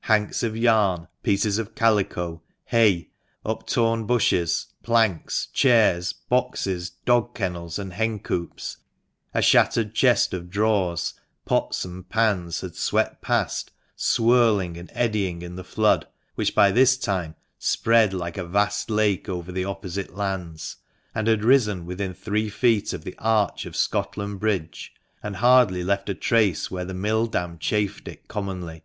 [0.00, 3.10] Hanks of yarn, pieces of calico, hay,
[3.46, 8.78] uptorn bushes, planks, chairs, boxes, dog kennels, and hen coops,
[9.32, 11.14] a shattered chest of drawers,
[11.44, 16.96] pots and pans, had swept past, swirling and eddying in the flood, which by this
[16.98, 19.42] time spread like a vast lake THE MANCHESTER MAN.
[19.44, 20.76] 5 over the opposite lands,
[21.14, 24.92] and had risen within three feet of the arch of Scotland Bridge,
[25.22, 28.82] and hardly left a trace where the mill dam chafed it commonly.